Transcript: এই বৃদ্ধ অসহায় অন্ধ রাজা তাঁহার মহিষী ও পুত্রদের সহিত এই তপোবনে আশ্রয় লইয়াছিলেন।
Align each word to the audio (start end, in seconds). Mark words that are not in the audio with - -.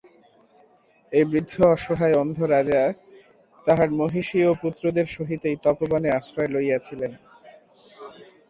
এই 1.11 1.25
বৃদ্ধ 1.25 1.53
অসহায় 1.73 2.15
অন্ধ 2.21 2.37
রাজা 2.53 2.81
তাঁহার 3.67 3.89
মহিষী 3.99 4.39
ও 4.45 4.51
পুত্রদের 4.61 5.07
সহিত 5.15 5.41
এই 5.45 5.57
তপোবনে 5.63 6.09
আশ্রয় 6.11 6.49
লইয়াছিলেন। 6.53 7.11